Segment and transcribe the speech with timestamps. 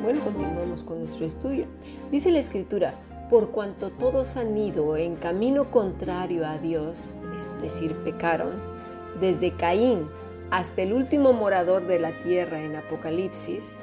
[0.00, 1.66] Bueno, continuamos con nuestro estudio.
[2.10, 2.94] Dice la escritura,
[3.28, 8.52] por cuanto todos han ido en camino contrario a Dios, es decir, pecaron,
[9.20, 10.08] desde Caín
[10.50, 13.80] hasta el último morador de la tierra en Apocalipsis,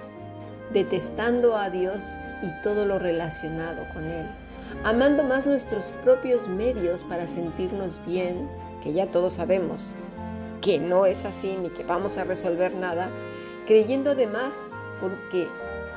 [0.74, 4.26] detestando a Dios y todo lo relacionado con Él,
[4.84, 8.50] amando más nuestros propios medios para sentirnos bien,
[8.86, 9.96] que ya todos sabemos
[10.62, 13.10] que no es así ni que vamos a resolver nada,
[13.66, 14.68] creyendo además
[15.02, 15.48] porque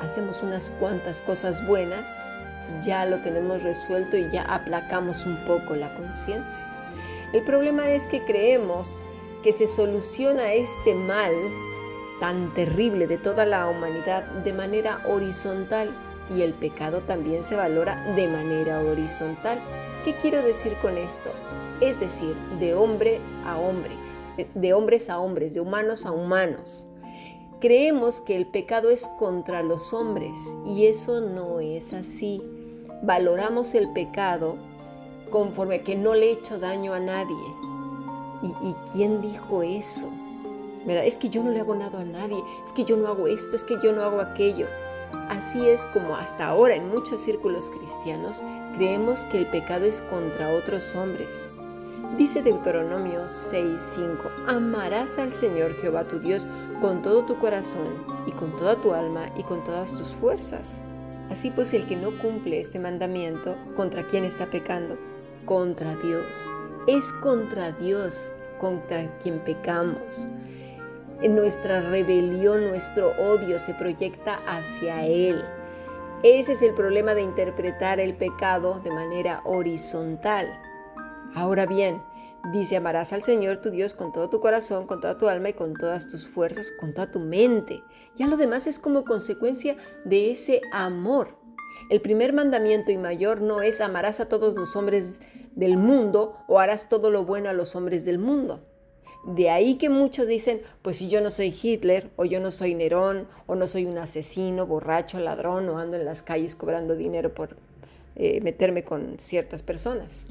[0.01, 2.27] hacemos unas cuantas cosas buenas,
[2.81, 6.67] ya lo tenemos resuelto y ya aplacamos un poco la conciencia.
[7.35, 9.03] El problema es que creemos
[9.43, 11.33] que se soluciona este mal
[12.21, 15.91] tan terrible de toda la humanidad de manera horizontal
[16.35, 19.61] y el pecado también se valora de manera horizontal.
[20.05, 21.31] ¿Qué quiero decir con esto?
[21.81, 23.93] Es decir, de hombre a hombre,
[24.55, 26.89] de hombres a hombres, de humanos a humanos.
[27.61, 32.41] Creemos que el pecado es contra los hombres y eso no es así.
[33.03, 34.57] Valoramos el pecado
[35.31, 37.37] conforme que no le he hecho daño a nadie.
[38.43, 40.09] ¿Y, quién dijo eso?
[40.87, 43.57] Es que yo no le hago nada a nadie, es que yo no hago esto,
[43.57, 44.67] es que yo no hago aquello.
[45.29, 48.43] Así es como hasta ahora en muchos círculos cristianos
[48.75, 51.53] creemos que el pecado es contra otros hombres.
[52.17, 56.47] Dice Deuteronomio 6:5, amarás al Señor Jehová tu Dios
[56.81, 60.83] con todo tu corazón y con toda tu alma y con todas tus fuerzas.
[61.31, 64.99] Así pues el que no cumple este mandamiento, ¿contra quién está pecando?
[65.45, 66.51] Contra Dios.
[66.87, 70.29] Es contra Dios contra quien pecamos.
[71.21, 75.43] En nuestra rebelión, nuestro odio se proyecta hacia Él.
[76.23, 80.49] Ese es el problema de interpretar el pecado de manera horizontal.
[81.35, 82.03] Ahora bien,
[82.53, 85.53] dice, amarás al Señor tu Dios con todo tu corazón, con toda tu alma y
[85.53, 87.83] con todas tus fuerzas, con toda tu mente.
[88.17, 91.37] Ya lo demás es como consecuencia de ese amor.
[91.91, 95.21] El primer mandamiento y mayor no es amarás a todos los hombres
[95.55, 98.61] del mundo o harás todo lo bueno a los hombres del mundo.
[99.25, 102.75] De ahí que muchos dicen, pues si yo no soy Hitler, o yo no soy
[102.75, 107.35] Nerón, o no soy un asesino, borracho, ladrón, o ando en las calles cobrando dinero
[107.35, 107.57] por
[108.17, 110.27] eh, meterme con ciertas personas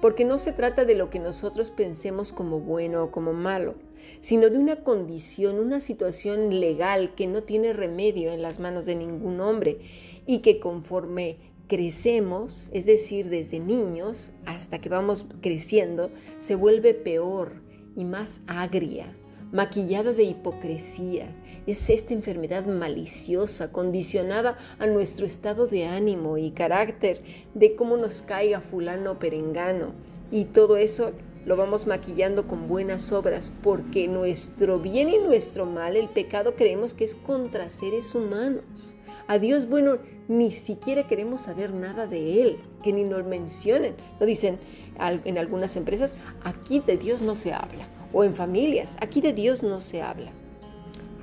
[0.00, 3.74] porque no se trata de lo que nosotros pensemos como bueno o como malo,
[4.20, 8.96] sino de una condición, una situación legal que no tiene remedio en las manos de
[8.96, 9.78] ningún hombre
[10.26, 11.38] y que conforme
[11.68, 17.62] crecemos, es decir, desde niños hasta que vamos creciendo, se vuelve peor
[17.94, 19.14] y más agria,
[19.52, 21.34] maquillada de hipocresía.
[21.68, 27.20] Es esta enfermedad maliciosa, condicionada a nuestro estado de ánimo y carácter,
[27.52, 29.92] de cómo nos caiga fulano perengano.
[30.30, 31.12] Y todo eso
[31.44, 36.94] lo vamos maquillando con buenas obras, porque nuestro bien y nuestro mal, el pecado, creemos
[36.94, 38.96] que es contra seres humanos.
[39.26, 43.94] A Dios, bueno, ni siquiera queremos saber nada de Él, que ni nos mencionen.
[44.18, 44.58] Lo dicen
[44.98, 48.96] en algunas empresas, aquí de Dios no se habla o en familias.
[49.02, 50.32] Aquí de Dios no se habla.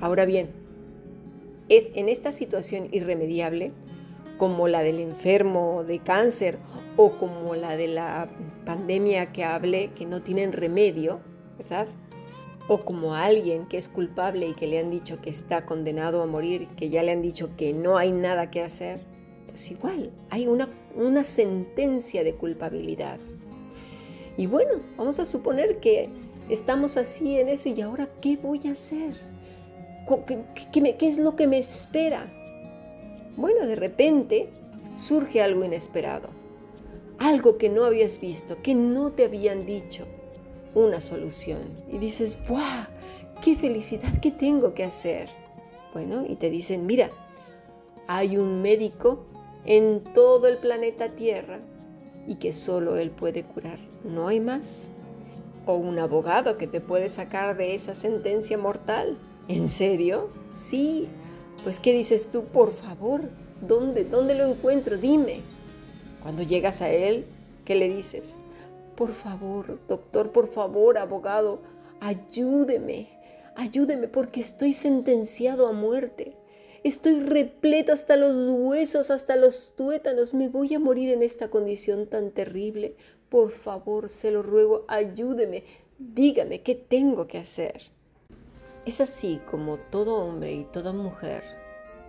[0.00, 0.50] Ahora bien,
[1.68, 3.72] en esta situación irremediable,
[4.38, 6.58] como la del enfermo de cáncer
[6.96, 8.28] o como la de la
[8.64, 11.20] pandemia que hablé, que no tienen remedio,
[11.58, 11.88] ¿verdad?
[12.68, 16.26] O como alguien que es culpable y que le han dicho que está condenado a
[16.26, 19.00] morir, que ya le han dicho que no hay nada que hacer,
[19.46, 23.18] pues igual, hay una, una sentencia de culpabilidad.
[24.36, 26.10] Y bueno, vamos a suponer que
[26.48, 29.14] Estamos así en eso y ahora, ¿qué voy a hacer?
[30.72, 32.32] ¿Qué, es lo que me espera?
[33.36, 34.48] Bueno, de repente
[34.96, 36.28] surge algo inesperado,
[37.18, 40.06] algo que no habías visto, que no te habían dicho,
[40.74, 41.60] una solución.
[41.90, 42.86] Y dices, ¡guau!
[43.42, 44.18] ¡Qué felicidad!
[44.20, 45.28] ¿Qué tengo que hacer?
[45.92, 47.10] Bueno, y te dicen, mira,
[48.06, 49.24] hay un médico
[49.64, 51.60] en todo el planeta Tierra
[52.26, 53.78] y que solo él puede curar.
[54.04, 54.92] No hay más
[55.66, 59.18] o un abogado que te puede sacar de esa sentencia mortal.
[59.48, 60.28] ¿En serio?
[60.50, 61.08] Sí.
[61.62, 62.44] Pues ¿qué dices tú?
[62.44, 63.22] Por favor,
[63.60, 64.04] ¿dónde?
[64.04, 64.96] ¿Dónde lo encuentro?
[64.96, 65.40] Dime.
[66.22, 67.26] Cuando llegas a él,
[67.64, 68.38] ¿qué le dices?
[68.96, 71.60] Por favor, doctor, por favor, abogado,
[72.00, 73.08] ayúdeme.
[73.54, 76.36] Ayúdeme porque estoy sentenciado a muerte.
[76.82, 80.34] Estoy repleto hasta los huesos, hasta los tuétanos.
[80.34, 82.96] Me voy a morir en esta condición tan terrible.
[83.28, 85.64] Por favor, se lo ruego, ayúdeme,
[85.98, 87.95] dígame qué tengo que hacer.
[88.86, 91.42] Es así como todo hombre y toda mujer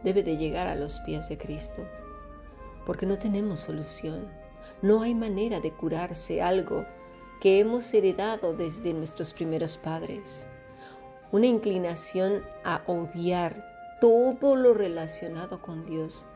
[0.04, 1.84] debe de llegar a los pies de Cristo,
[2.86, 4.28] porque no tenemos solución.
[4.84, 6.86] No hay manera de curarse algo
[7.42, 10.48] que hemos heredado desde nuestros primeros padres.
[11.32, 16.28] Una inclinación a odiar todo lo relacionado con Dios,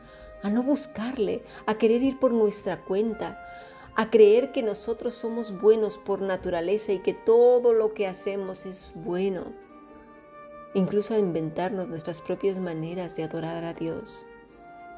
[0.42, 3.46] a no buscarle, a querer ir por nuestra cuenta,
[3.94, 8.90] a creer que nosotros somos buenos por naturaleza y que todo lo que hacemos es
[8.96, 9.52] bueno,
[10.74, 14.26] incluso a inventarnos nuestras propias maneras de adorar a Dios.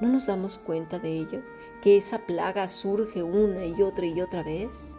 [0.01, 1.43] ¿No nos damos cuenta de ello?
[1.83, 4.97] ¿Que esa plaga surge una y otra y otra vez?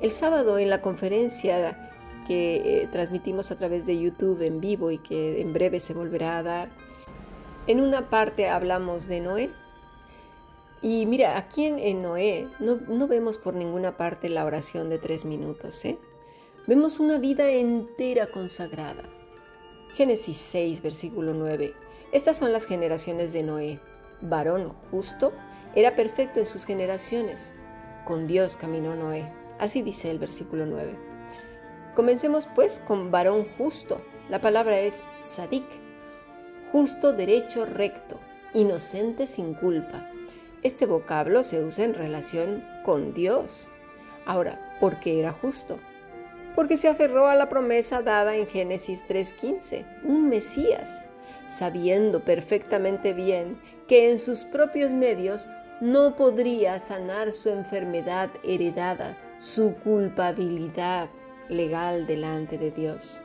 [0.00, 1.90] El sábado en la conferencia
[2.26, 6.38] que eh, transmitimos a través de YouTube en vivo y que en breve se volverá
[6.38, 6.68] a dar,
[7.66, 9.50] en una parte hablamos de Noé.
[10.82, 15.24] Y mira, aquí en, Noé no, no, vemos por ninguna parte la oración de tres
[15.24, 15.98] minutos, ¿eh?
[16.66, 19.02] Vemos una vida entera consagrada.
[19.94, 21.72] Génesis 6, versículo 9.
[22.10, 23.78] Estas son las generaciones de Noé.
[24.20, 25.32] Varón justo,
[25.76, 27.54] era perfecto en sus generaciones.
[28.04, 29.32] Con Dios caminó Noé.
[29.60, 30.96] Así dice el versículo 9.
[31.94, 34.00] Comencemos pues con varón justo.
[34.28, 35.66] La palabra es tzadik,
[36.72, 38.18] justo, derecho, recto,
[38.52, 40.10] inocente, sin culpa.
[40.64, 43.68] Este vocablo se usa en relación con Dios.
[44.26, 45.78] Ahora, ¿por qué era justo?
[46.54, 51.04] Porque se aferró a la promesa dada en Génesis 3.15, un Mesías,
[51.46, 53.58] sabiendo perfectamente bien
[53.88, 55.48] que en sus propios medios
[55.80, 61.08] no podría sanar su enfermedad heredada, su culpabilidad
[61.48, 63.20] legal delante de Dios.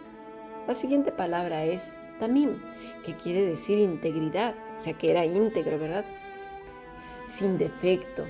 [0.67, 2.61] La siguiente palabra es tamim,
[3.05, 6.05] que quiere decir integridad, o sea que era íntegro, ¿verdad?
[7.27, 8.25] Sin defecto,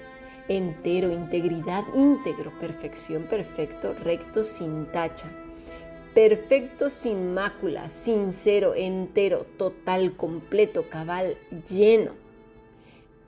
[0.49, 5.31] entero, integridad, íntegro, perfección, perfecto, recto, sin tacha.
[6.13, 11.37] Perfecto, sin mácula, sincero, entero, total, completo, cabal,
[11.69, 12.11] lleno.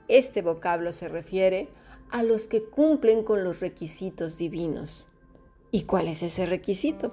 [0.08, 1.68] Este vocablo se refiere
[2.10, 5.08] a los que cumplen con los requisitos divinos.
[5.70, 7.12] ¿Y cuál es ese requisito?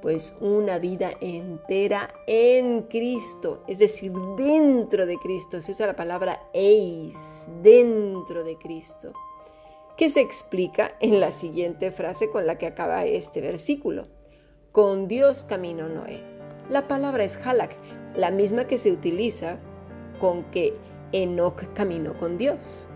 [0.00, 5.60] pues una vida entera en Cristo, es decir, dentro de Cristo.
[5.60, 9.12] Se usa la palabra eis, dentro de Cristo,
[9.98, 14.06] que se explica en la siguiente frase con la que acaba este versículo.
[14.70, 16.22] Con Dios caminó Noé.
[16.70, 17.76] La palabra es halak,
[18.14, 19.58] la misma que se utiliza
[20.20, 20.76] con que
[21.10, 22.88] Enoch caminó con Dios.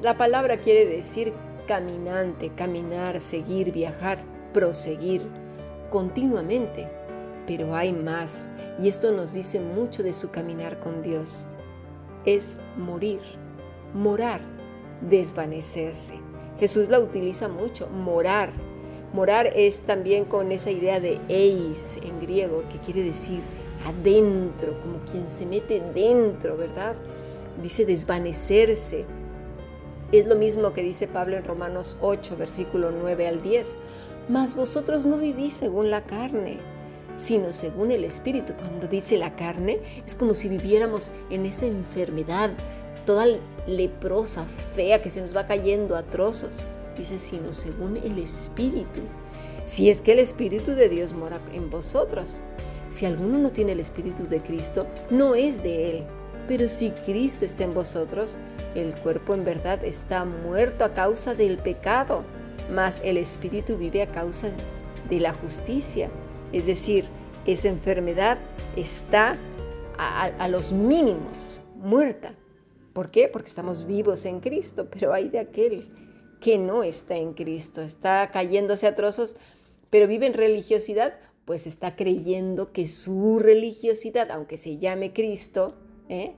[0.00, 1.32] La palabra quiere decir
[1.68, 4.18] caminante, caminar, seguir, viajar,
[4.52, 5.22] proseguir
[5.90, 6.88] continuamente.
[7.46, 8.50] Pero hay más,
[8.82, 11.46] y esto nos dice mucho de su caminar con Dios.
[12.24, 13.20] Es morir,
[13.94, 14.40] morar,
[15.02, 16.21] desvanecerse.
[16.62, 18.52] Jesús la utiliza mucho, morar.
[19.12, 23.40] Morar es también con esa idea de eis en griego, que quiere decir
[23.84, 26.94] adentro, como quien se mete dentro, ¿verdad?
[27.60, 29.06] Dice desvanecerse.
[30.12, 33.76] Es lo mismo que dice Pablo en Romanos 8, versículo 9 al 10.
[34.28, 36.58] Mas vosotros no vivís según la carne,
[37.16, 38.52] sino según el Espíritu.
[38.54, 42.52] Cuando dice la carne, es como si viviéramos en esa enfermedad
[43.04, 43.26] toda
[43.66, 46.68] leprosa, fea, que se nos va cayendo a trozos.
[46.96, 49.00] Dice, sino según el Espíritu.
[49.64, 52.42] Si es que el Espíritu de Dios mora en vosotros.
[52.88, 56.04] Si alguno no tiene el Espíritu de Cristo, no es de Él.
[56.48, 58.38] Pero si Cristo está en vosotros,
[58.74, 62.24] el cuerpo en verdad está muerto a causa del pecado
[62.72, 64.48] mas el espíritu vive a causa
[65.08, 66.10] de la justicia.
[66.52, 67.06] Es decir,
[67.46, 68.38] esa enfermedad
[68.76, 69.36] está
[69.98, 72.34] a, los mínimos, muerta.
[72.92, 73.28] ¿Por qué?
[73.28, 75.88] Porque estamos vivos en Cristo, pero hay de aquel
[76.40, 79.36] que no está en Cristo, está cayéndose a trozos,
[79.90, 85.74] pero vive en religiosidad, pues está creyendo que su religiosidad, aunque se llame Cristo,
[86.08, 86.34] ¿eh?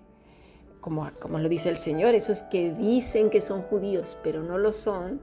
[0.80, 4.72] como, como lo dice el Señor, esos que dicen que son judíos, pero no lo
[4.72, 5.20] son,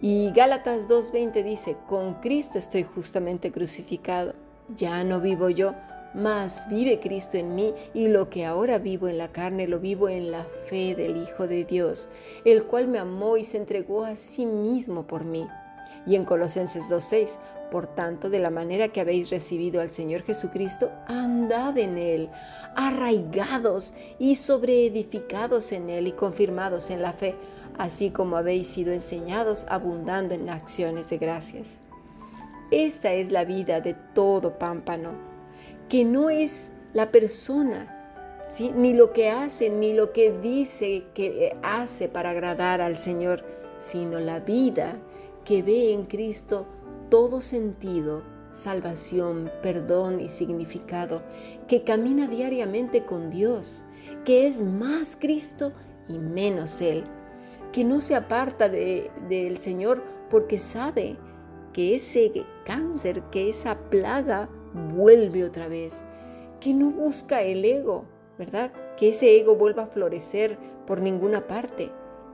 [0.00, 4.34] y Gálatas 2.20 dice, con Cristo estoy justamente crucificado.
[4.76, 5.74] Ya no vivo yo,
[6.14, 10.08] mas vive Cristo en mí y lo que ahora vivo en la carne lo vivo
[10.08, 12.08] en la fe del Hijo de Dios,
[12.44, 15.46] el cual me amó y se entregó a sí mismo por mí.
[16.06, 17.38] Y en Colosenses 2.6,
[17.70, 22.30] por tanto, de la manera que habéis recibido al Señor Jesucristo, andad en Él,
[22.74, 27.34] arraigados y sobreedificados en Él y confirmados en la fe
[27.78, 31.78] así como habéis sido enseñados, abundando en acciones de gracias.
[32.70, 35.12] Esta es la vida de todo pámpano,
[35.88, 37.94] que no es la persona,
[38.74, 43.44] ni lo que hace, ni lo que dice que hace para agradar al Señor,
[43.78, 44.96] sino la vida
[45.44, 46.66] que ve en Cristo
[47.10, 51.22] todo sentido, salvación, perdón y significado,
[51.66, 53.84] que camina diariamente con Dios,
[54.24, 55.72] que es más Cristo
[56.08, 57.04] y menos Él
[57.72, 61.16] que no se aparta del Señor porque sabe
[61.72, 62.32] que ese
[62.64, 66.04] cáncer, que esa plaga vuelve otra vez,
[66.60, 68.04] que no busca el ego,
[68.38, 68.72] ¿verdad?
[68.96, 71.90] Que ese ego vuelva a florecer por ninguna parte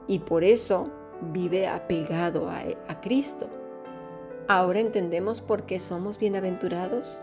[0.07, 0.89] y por eso
[1.33, 3.47] vive apegado a, a Cristo.
[4.47, 7.21] Ahora entendemos por qué somos bienaventurados,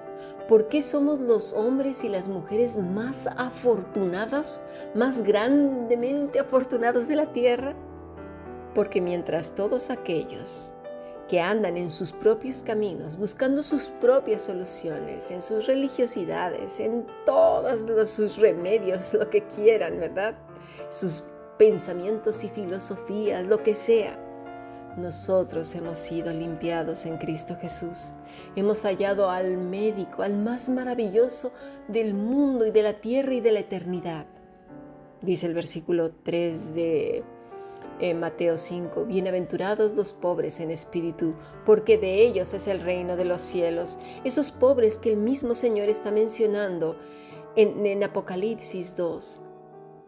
[0.49, 4.61] por qué somos los hombres y las mujeres más afortunados,
[4.95, 7.75] más grandemente afortunados de la tierra.
[8.75, 10.73] Porque mientras todos aquellos
[11.33, 18.11] que andan en sus propios caminos, buscando sus propias soluciones, en sus religiosidades, en todos
[18.11, 20.35] sus remedios, lo que quieran, ¿verdad?
[20.91, 21.25] Sus
[21.57, 24.19] pensamientos y filosofías, lo que sea.
[24.99, 28.13] Nosotros hemos sido limpiados en Cristo Jesús.
[28.55, 31.55] Hemos hallado al médico, al más maravilloso
[31.89, 34.27] del mundo y de la tierra y de la eternidad.
[35.23, 37.25] Dice el versículo 3 de
[38.03, 43.25] en Mateo 5, bienaventurados los pobres en espíritu, porque de ellos es el reino de
[43.25, 43.97] los cielos.
[44.25, 46.97] Esos pobres que el mismo Señor está mencionando
[47.55, 49.41] en, Apocalipsis 2.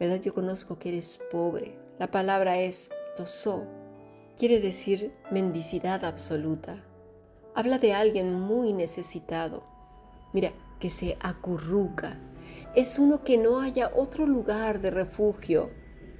[0.01, 0.21] ¿Verdad?
[0.21, 1.79] Yo conozco que eres pobre.
[2.01, 3.63] La palabra es tosó.
[4.37, 6.83] Quiere decir mendicidad absoluta.
[7.55, 9.63] Habla de alguien muy necesitado.
[10.33, 12.19] Mira, que se acurruca.
[12.75, 15.71] Es uno que no haya otro lugar de refugio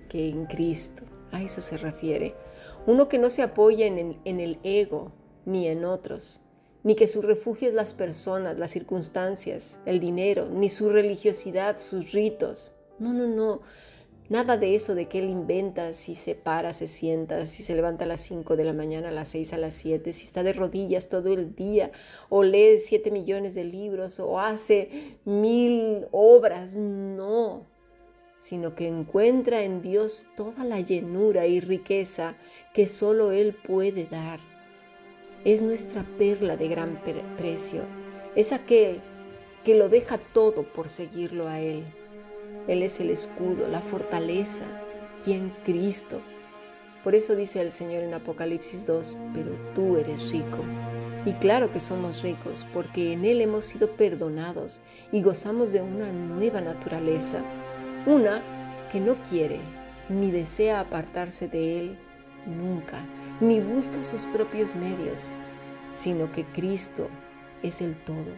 [0.09, 1.03] que en Cristo.
[1.35, 2.37] A eso se refiere.
[2.87, 5.11] Uno que no se apoya en el, ego
[5.45, 6.41] ni en otros,
[6.85, 12.13] ni que su refugio es las personas, las circunstancias, el dinero, ni su religiosidad, sus
[12.13, 12.73] ritos.
[13.01, 13.63] No, no, no.
[14.29, 18.05] Nada de eso de que él inventa si se para, se sienta, si se levanta
[18.05, 20.53] a las 5 de la mañana, a las 6, a las 7, si está de
[20.53, 21.91] rodillas todo el día,
[22.29, 26.77] o lee 7 millones de libros, o hace mil obras.
[26.77, 27.67] No,
[28.45, 32.35] sino que encuentra en Dios toda la llenura y riqueza
[32.75, 34.39] que solo Él puede dar.
[35.47, 37.01] Es nuestra perla de gran
[37.39, 37.85] precio.
[38.37, 39.01] Es aquel
[39.65, 41.85] que lo deja todo por seguirlo a Él.
[42.69, 44.67] Él es el escudo, la fortaleza,
[45.25, 46.21] quien Cristo.
[47.03, 50.59] Por eso dice el Señor en Apocalipsis 2, pero tú eres rico.
[51.25, 54.83] Y claro que somos ricos porque en Él hemos sido perdonados
[55.13, 57.43] y gozamos de una nueva naturaleza
[58.07, 58.43] una
[58.91, 59.61] que no quiere
[60.09, 61.99] ni desea apartarse de Él
[62.47, 63.05] nunca,
[63.41, 65.33] ni busca sus propios medios,
[65.93, 67.09] sino que Cristo
[67.63, 68.33] es el todo.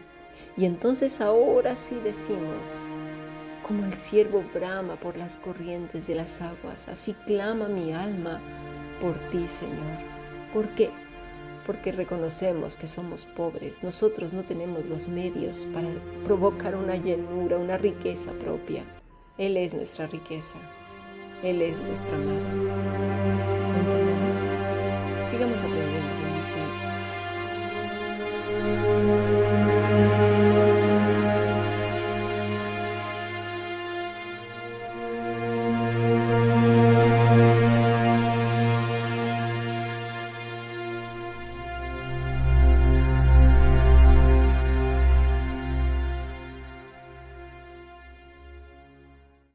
[0.57, 2.87] Y entonces ahora sí decimos,
[3.67, 8.41] como el siervo brama por las corrientes de las aguas, así clama mi alma
[9.01, 9.99] por ti, Señor.
[10.55, 10.91] ¿Por qué?
[11.67, 13.83] Porque reconocemos que somos pobres.
[13.83, 15.89] Nosotros no tenemos los medios para
[16.25, 18.85] provocar una llenura, una riqueza propia.
[19.39, 20.57] Él es nuestra riqueza.
[21.43, 22.41] Él es nuestro amado.
[22.41, 24.39] ¿Lo entendemos?
[25.29, 26.99] Sigamos aprendiendo bendiciones.